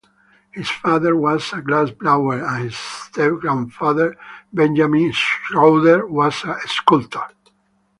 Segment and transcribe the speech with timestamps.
[0.49, 4.15] His father was a glass-blower and his step-grandfather
[4.51, 7.27] Benjamin Schrowder was a sculptor.